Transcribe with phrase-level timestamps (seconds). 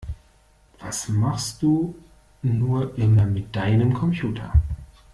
[0.81, 1.93] Was machst du
[2.41, 4.51] nur immer mit deinem Computer?